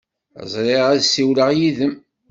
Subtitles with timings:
[0.51, 1.93] Sriɣ ad ssiwleɣ yid-m.